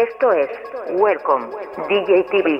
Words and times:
Esto 0.00 0.32
es 0.32 0.48
Welcome 0.92 1.50
DJ 1.90 2.24
TV. 2.30 2.58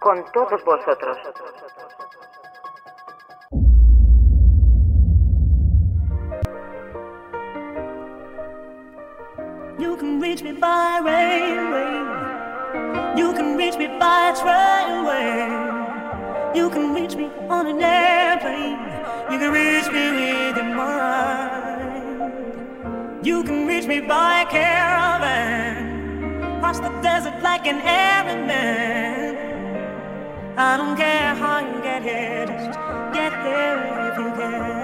Con 0.00 0.22
todos 0.34 0.62
vosotros. 0.64 1.16
You 9.78 9.96
can 9.96 10.20
reach 10.20 10.42
me 10.42 10.52
by 10.52 11.00
railway. 11.02 12.02
You 13.16 13.32
can 13.32 13.56
reach 13.56 13.78
me 13.78 13.86
by 13.98 14.34
trainway. 14.36 15.48
You 16.54 16.68
can 16.68 16.92
reach 16.92 17.16
me 17.16 17.30
on 17.48 17.66
an 17.66 17.80
airplane. 17.80 18.78
You 19.32 19.38
can 19.38 19.52
reach 19.52 19.90
me 19.90 20.10
with 20.10 20.56
your 20.58 20.76
mind. 20.76 21.53
Reach 23.84 24.00
me 24.00 24.08
by 24.08 24.46
caravan. 24.48 25.78
Cross 26.60 26.80
the 26.80 26.88
desert 27.02 27.42
like 27.42 27.66
an 27.66 27.82
Arab 27.82 28.46
man. 28.46 29.36
I 30.56 30.78
don't 30.78 30.96
care 30.96 31.34
how 31.34 31.58
you 31.58 31.82
get 31.82 32.02
here, 32.02 32.46
just 32.46 32.78
get 33.12 33.32
here 33.44 34.10
if 34.10 34.16
you 34.18 34.30
can. 34.40 34.83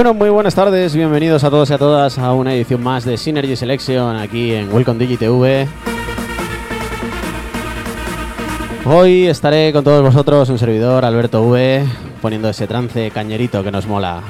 Bueno, 0.00 0.14
muy 0.14 0.30
buenas 0.30 0.54
tardes, 0.54 0.94
bienvenidos 0.94 1.44
a 1.44 1.50
todos 1.50 1.68
y 1.68 1.74
a 1.74 1.78
todas 1.78 2.18
a 2.18 2.32
una 2.32 2.54
edición 2.54 2.82
más 2.82 3.04
de 3.04 3.18
Synergy 3.18 3.54
Selection 3.54 4.16
aquí 4.16 4.54
en 4.54 4.72
Welcome 4.72 4.98
DigiTV. 4.98 5.68
Hoy 8.86 9.26
estaré 9.26 9.74
con 9.74 9.84
todos 9.84 10.02
vosotros, 10.02 10.48
un 10.48 10.58
servidor, 10.58 11.04
Alberto 11.04 11.42
V, 11.42 11.84
poniendo 12.22 12.48
ese 12.48 12.66
trance 12.66 13.10
cañerito 13.10 13.62
que 13.62 13.70
nos 13.70 13.86
mola. 13.86 14.22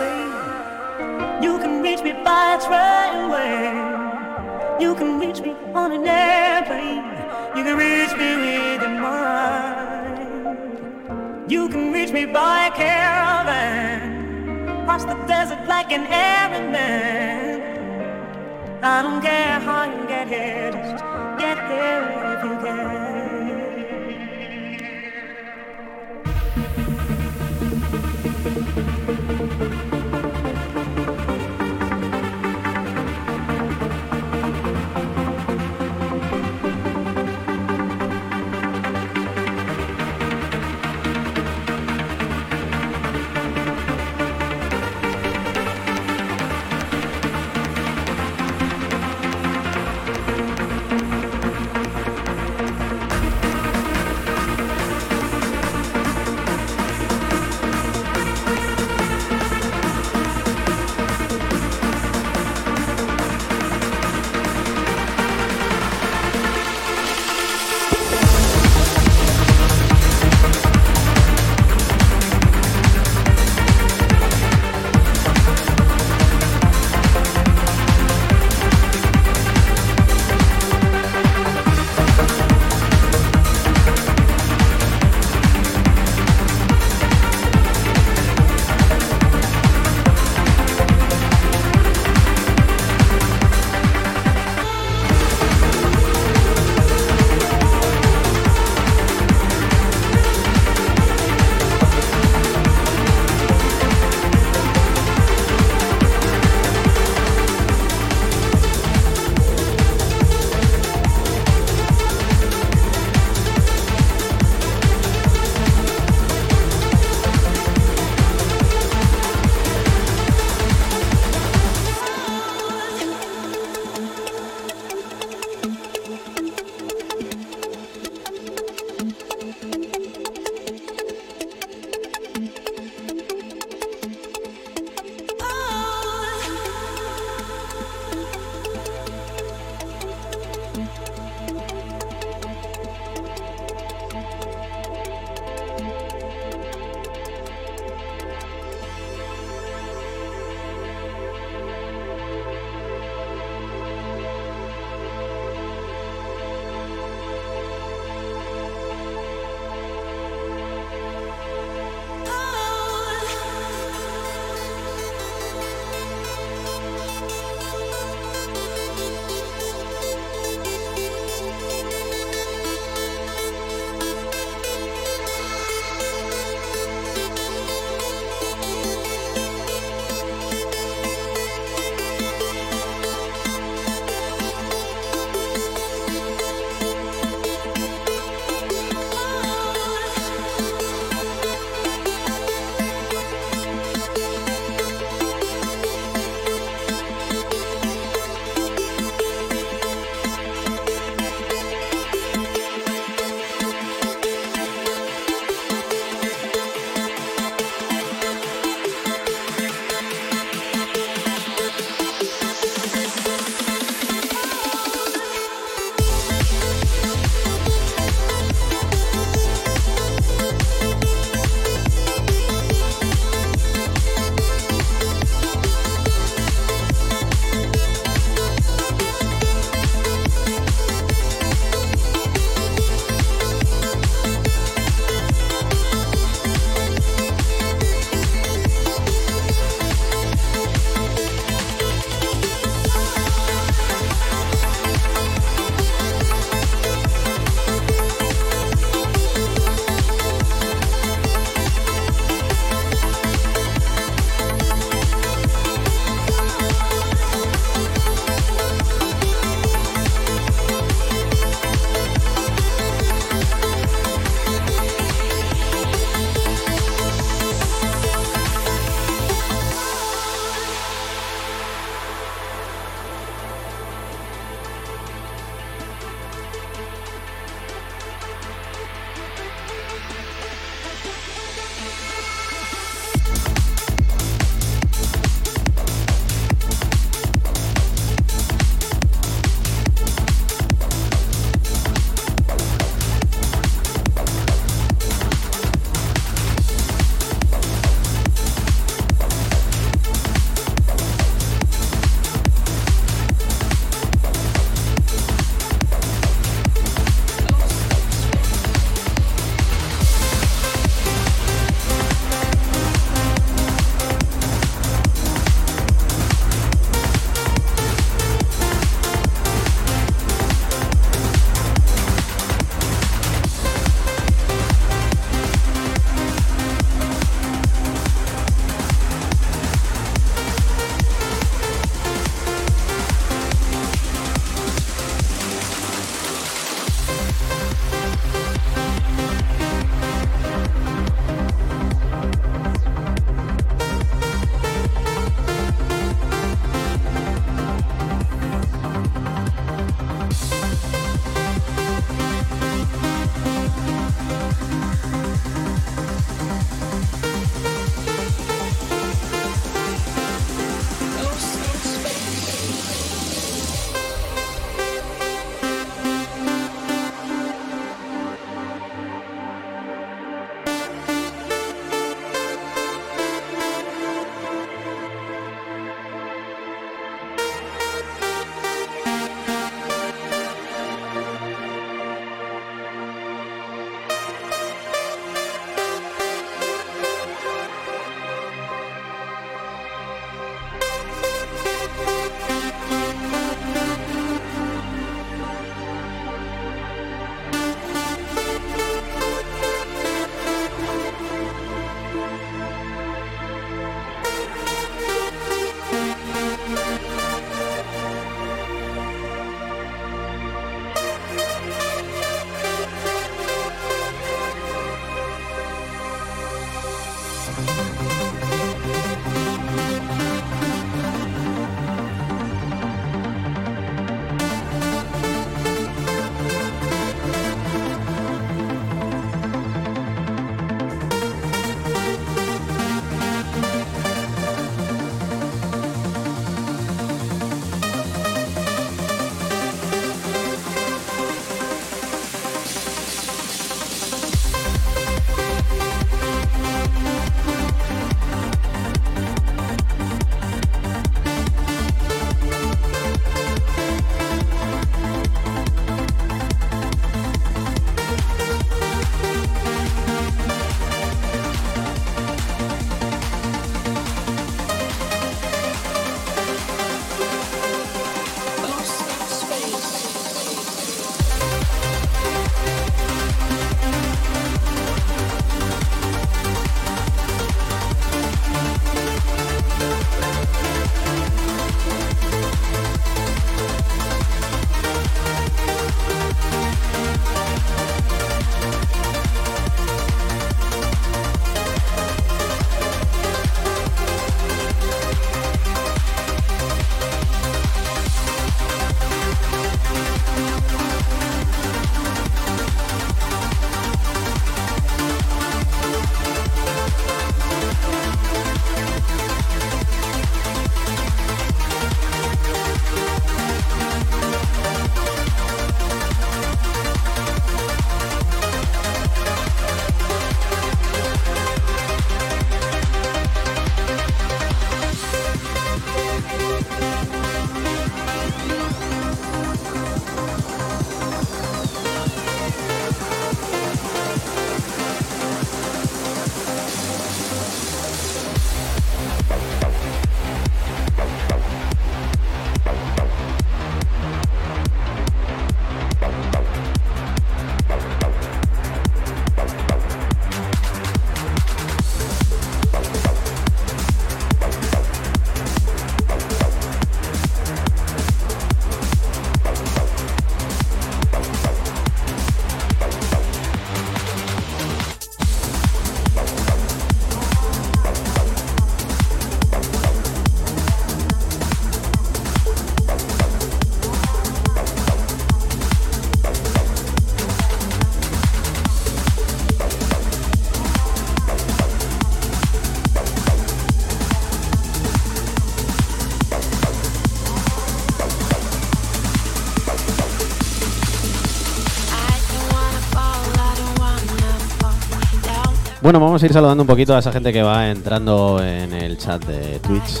Bueno, 595.84 596.00
vamos 596.00 596.22
a 596.22 596.24
ir 596.24 596.32
saludando 596.32 596.62
un 596.62 596.66
poquito 596.66 596.96
a 596.96 597.00
esa 597.00 597.12
gente 597.12 597.30
que 597.30 597.42
va 597.42 597.68
entrando 597.68 598.42
en 598.42 598.72
el 598.72 598.96
chat 598.96 599.22
de 599.26 599.58
Twitch 599.58 600.00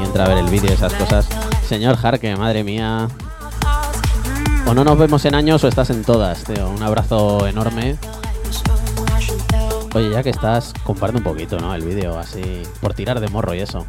y 0.00 0.04
entra 0.04 0.24
a 0.24 0.28
ver 0.28 0.38
el 0.38 0.48
vídeo 0.48 0.70
y 0.70 0.74
esas 0.74 0.94
cosas. 0.94 1.28
Señor 1.66 1.96
Jarque, 1.96 2.36
madre 2.36 2.62
mía. 2.62 3.08
O 4.68 4.74
no 4.74 4.84
nos 4.84 4.96
vemos 4.96 5.24
en 5.24 5.34
años 5.34 5.64
o 5.64 5.66
estás 5.66 5.90
en 5.90 6.04
todas, 6.04 6.44
tío. 6.44 6.70
Un 6.70 6.80
abrazo 6.80 7.48
enorme. 7.48 7.96
Oye, 9.96 10.10
ya 10.12 10.22
que 10.22 10.30
estás, 10.30 10.72
comparte 10.84 11.16
un 11.16 11.24
poquito, 11.24 11.58
¿no? 11.58 11.74
El 11.74 11.82
vídeo, 11.82 12.16
así, 12.16 12.62
por 12.80 12.94
tirar 12.94 13.18
de 13.18 13.26
morro 13.26 13.54
y 13.54 13.58
eso. 13.58 13.84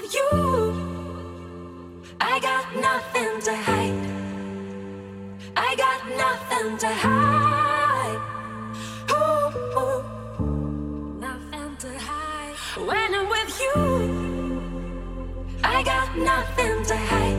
with 0.00 0.14
you. 0.14 0.30
I 2.20 2.38
got 2.40 2.64
nothing 2.76 3.40
to 3.42 3.56
hide. 3.56 4.06
I 5.56 5.74
got 5.76 6.00
nothing 6.16 6.78
to 6.78 6.88
hide. 6.88 8.20
Ooh, 9.10 9.78
ooh. 9.80 10.02
Nothing 11.20 11.76
to 11.78 11.98
hide. 11.98 12.54
When 12.86 13.14
I'm 13.14 13.28
with 13.28 13.60
you, 13.60 13.76
I 15.64 15.82
got 15.82 16.16
nothing 16.16 16.84
to 16.84 16.96
hide. 16.96 17.37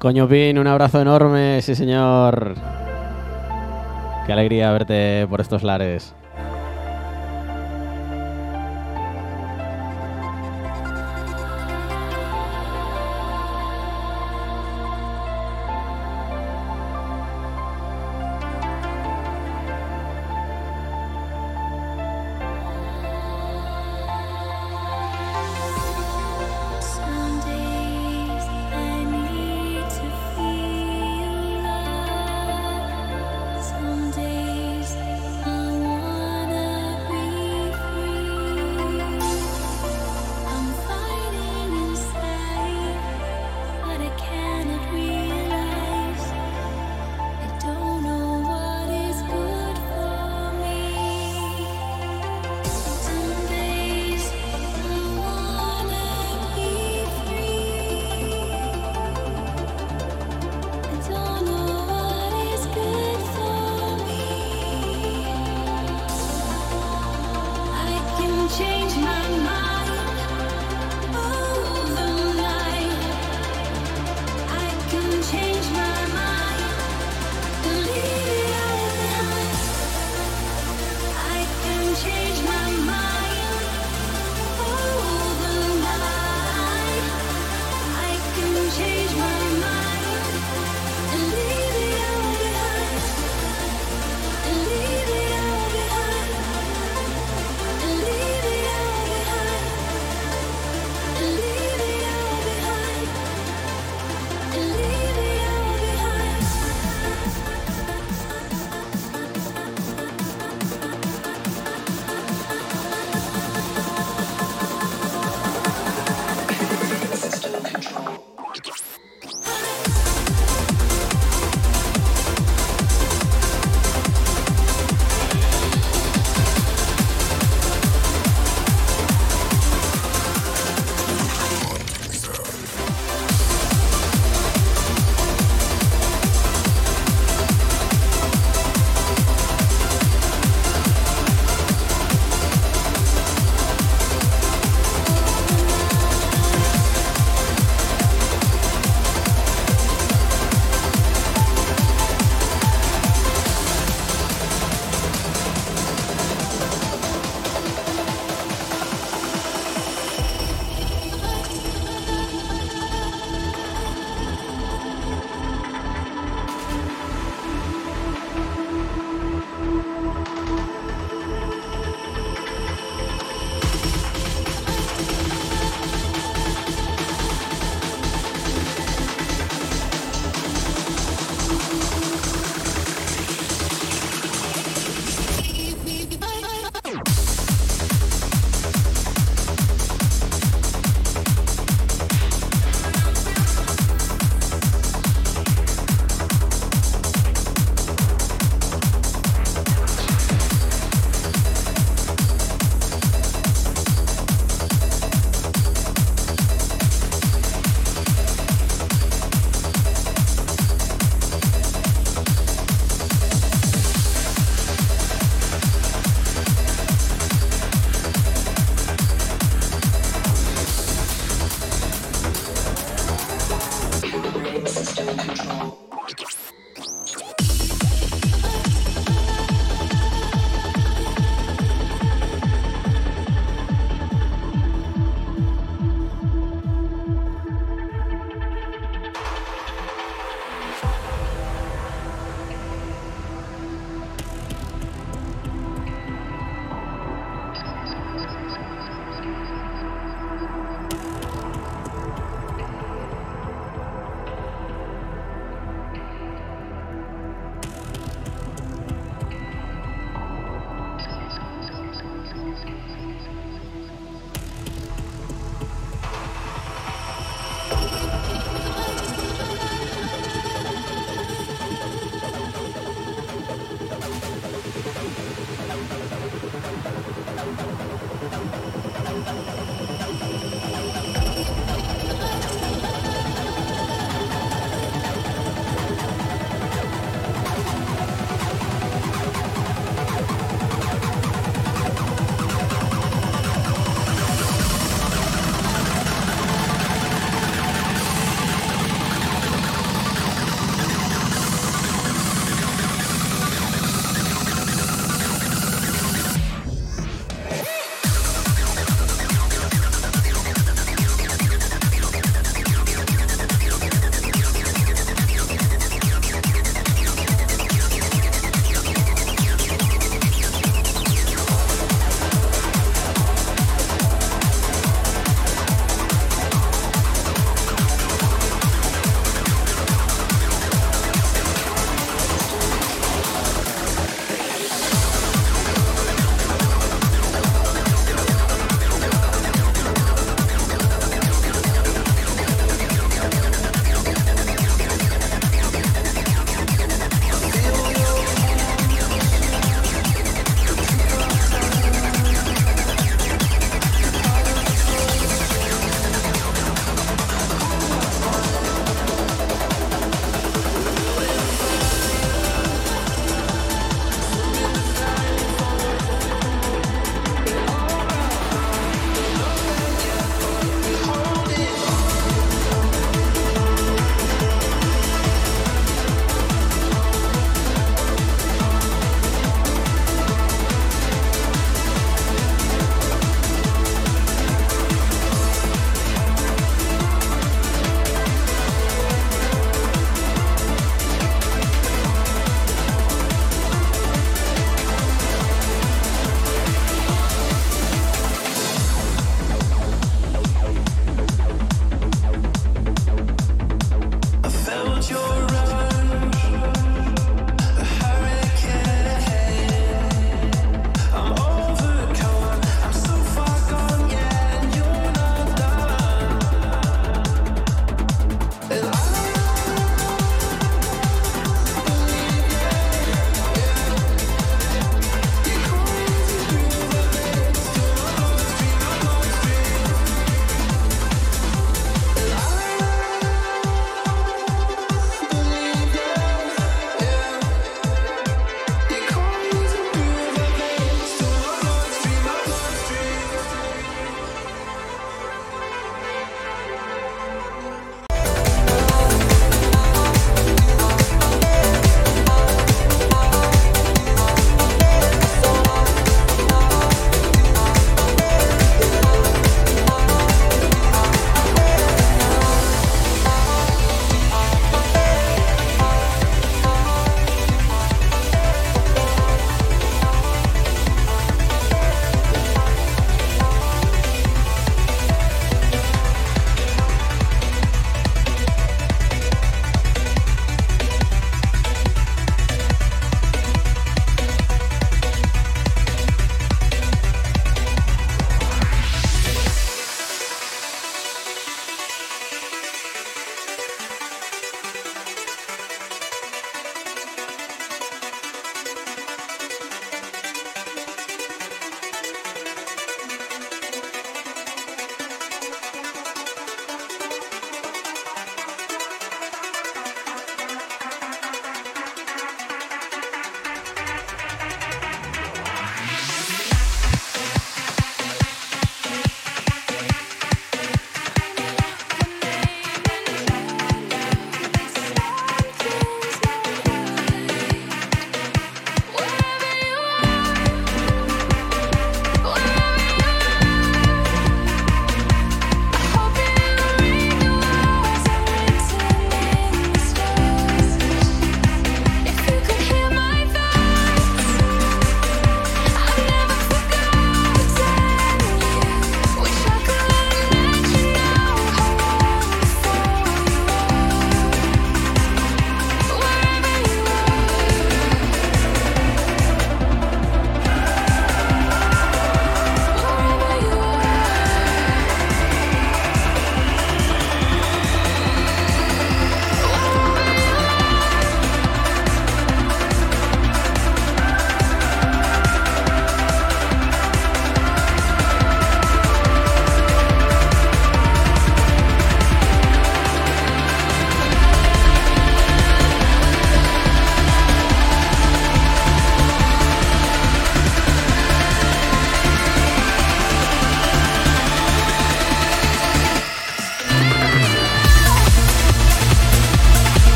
Coño 0.00 0.26
Pin, 0.26 0.58
un 0.58 0.66
abrazo 0.66 0.98
enorme, 1.02 1.60
sí 1.60 1.74
señor. 1.74 2.54
Qué 4.24 4.32
alegría 4.32 4.72
verte 4.72 5.26
por 5.28 5.42
estos 5.42 5.62
lares. 5.62 6.14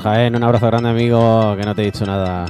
Jaén, 0.00 0.36
un 0.36 0.44
abrazo 0.44 0.66
grande 0.66 0.90
amigo, 0.90 1.56
que 1.56 1.62
no 1.64 1.74
te 1.74 1.82
he 1.82 1.84
dicho 1.86 2.04
nada. 2.06 2.46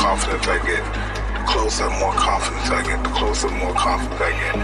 Confidence 0.00 0.48
I 0.48 0.56
get. 0.64 0.82
The 1.36 1.44
closer, 1.44 1.84
more 2.00 2.16
confidence 2.16 2.70
I 2.72 2.80
get. 2.82 3.04
The 3.04 3.10
closer, 3.10 3.48
more 3.50 3.74
confidence 3.74 4.20
I 4.20 4.32
get. 4.32 4.54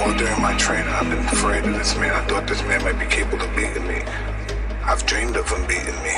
All 0.00 0.12
during 0.16 0.40
my 0.40 0.56
training, 0.56 0.88
I've 0.88 1.10
been 1.12 1.28
afraid 1.28 1.64
of 1.68 1.74
this 1.76 1.94
man. 1.96 2.10
I 2.16 2.24
thought 2.24 2.48
this 2.48 2.62
man 2.62 2.82
might 2.82 2.98
be 2.98 3.04
capable 3.04 3.44
of 3.44 3.52
beating 3.54 3.86
me. 3.86 4.00
I've 4.82 5.04
dreamed 5.04 5.36
of 5.36 5.44
him 5.44 5.60
beating 5.68 6.00
me. 6.00 6.16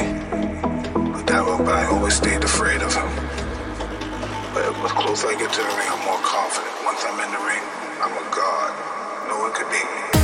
But, 1.10 1.26
that, 1.26 1.42
but 1.66 1.74
I 1.74 1.90
always 1.90 2.14
stayed 2.14 2.44
afraid 2.44 2.80
of 2.80 2.94
him. 2.94 3.10
But 4.54 4.70
the 4.70 4.94
closer 4.94 5.26
I 5.26 5.34
get 5.34 5.50
to 5.50 5.62
the 5.66 5.74
ring, 5.74 5.90
I'm 5.90 6.06
more 6.06 6.22
confident. 6.22 6.70
Once 6.86 7.02
I'm 7.02 7.18
in 7.26 7.30
the 7.34 7.42
ring, 7.42 7.64
I'm 7.98 8.14
a 8.14 8.26
god. 8.30 8.70
No 9.26 9.34
one 9.42 9.52
could 9.52 9.66
beat 9.66 9.90
me. 10.14 10.19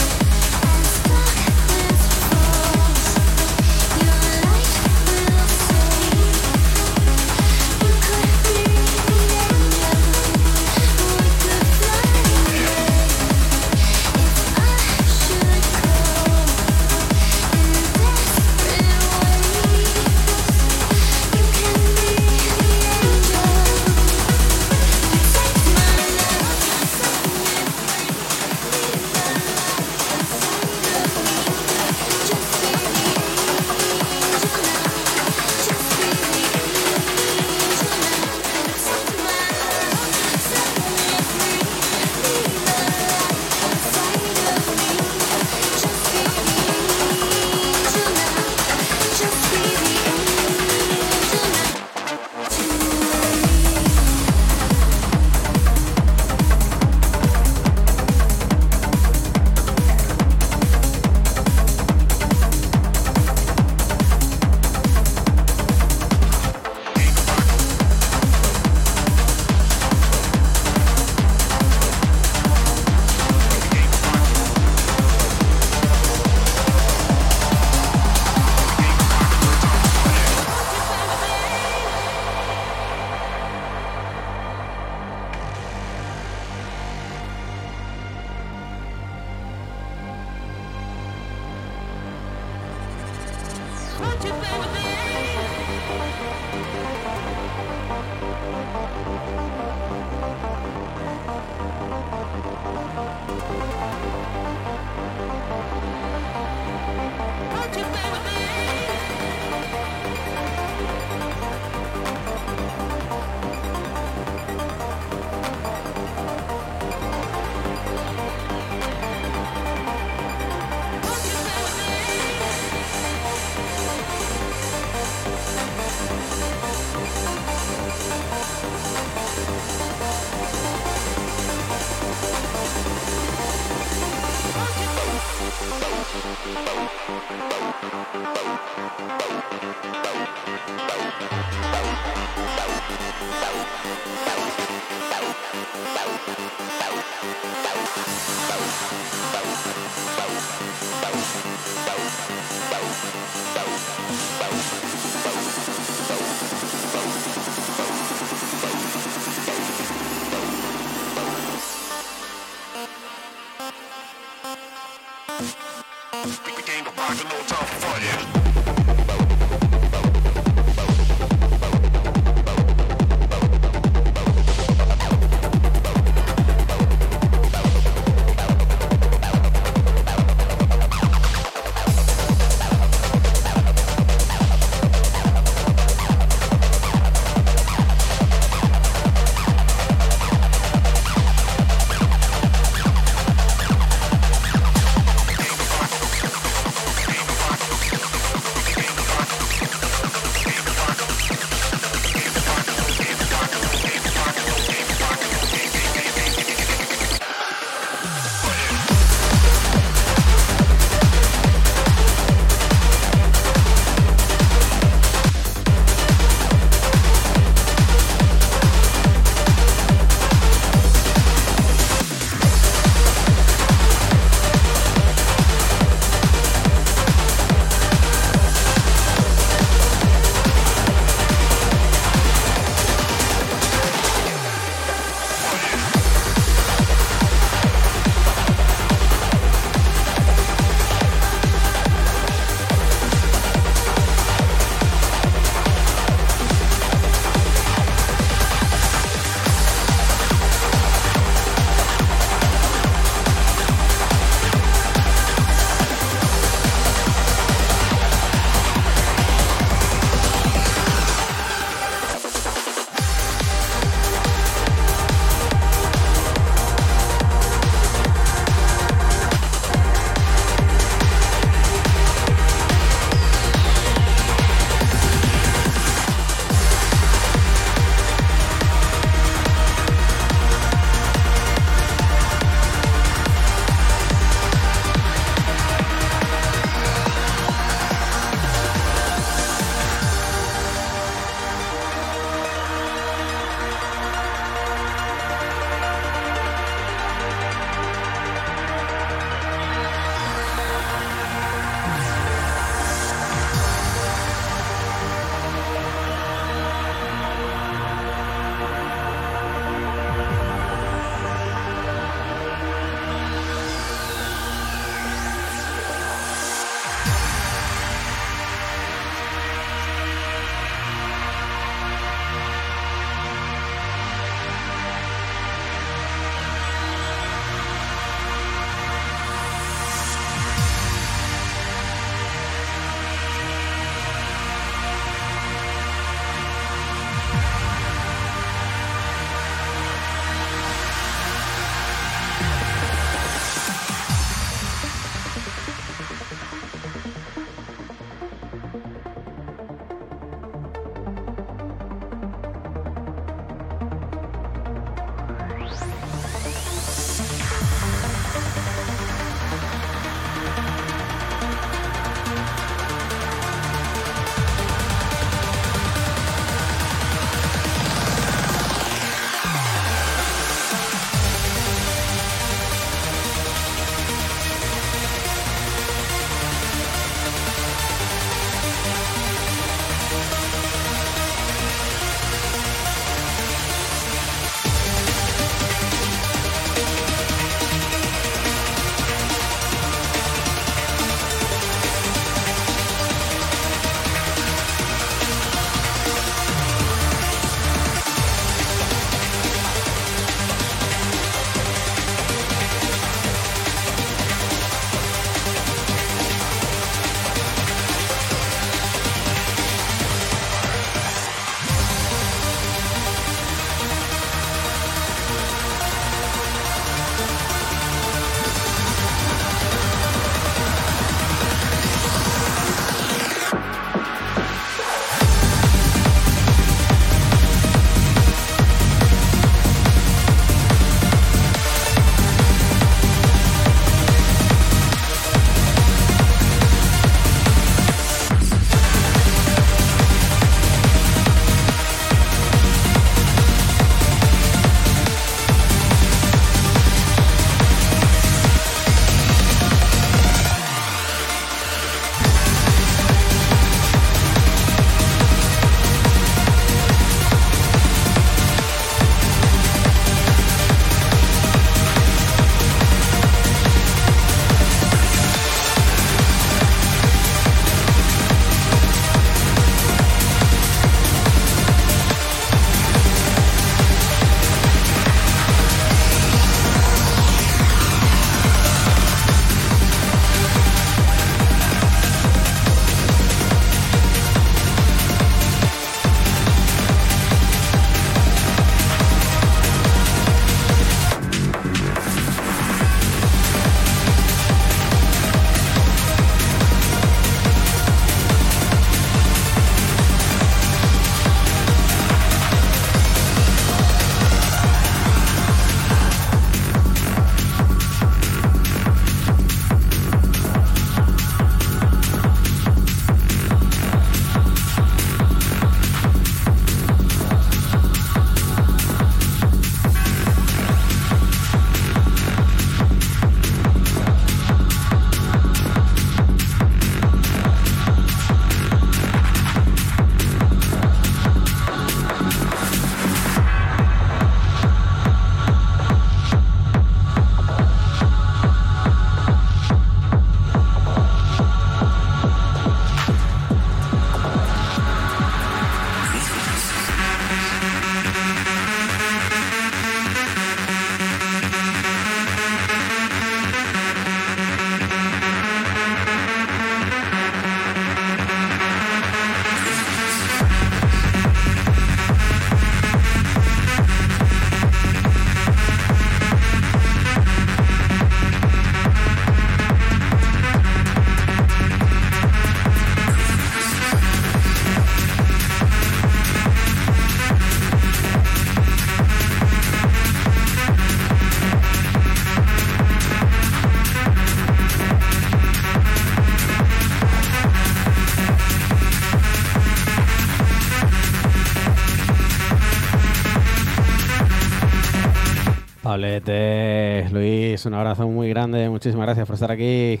Luis, 597.12 597.64
un 597.66 597.74
abrazo 597.74 598.06
muy 598.08 598.28
grande. 598.28 598.68
Muchísimas 598.68 599.06
gracias 599.06 599.26
por 599.26 599.34
estar 599.34 599.50
aquí. 599.50 600.00